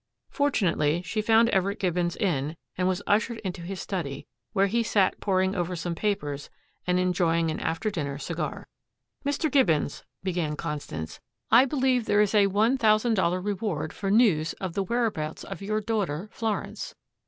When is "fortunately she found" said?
0.31-1.47